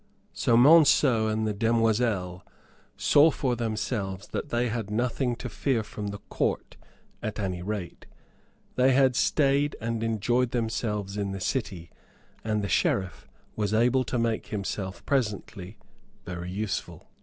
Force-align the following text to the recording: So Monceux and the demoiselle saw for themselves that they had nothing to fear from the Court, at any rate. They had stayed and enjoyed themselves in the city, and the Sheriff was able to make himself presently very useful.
So 0.33 0.57
Monceux 0.57 1.27
and 1.31 1.45
the 1.45 1.53
demoiselle 1.53 2.43
saw 2.97 3.29
for 3.29 3.55
themselves 3.55 4.27
that 4.29 4.49
they 4.49 4.67
had 4.69 4.89
nothing 4.89 5.35
to 5.35 5.47
fear 5.47 5.83
from 5.83 6.07
the 6.07 6.17
Court, 6.27 6.75
at 7.21 7.37
any 7.39 7.61
rate. 7.61 8.07
They 8.77 8.93
had 8.93 9.15
stayed 9.15 9.75
and 9.79 10.01
enjoyed 10.01 10.49
themselves 10.53 11.17
in 11.17 11.33
the 11.33 11.39
city, 11.39 11.91
and 12.43 12.63
the 12.63 12.67
Sheriff 12.67 13.27
was 13.55 13.75
able 13.75 14.03
to 14.05 14.17
make 14.17 14.47
himself 14.47 15.05
presently 15.05 15.77
very 16.25 16.49
useful. 16.49 17.03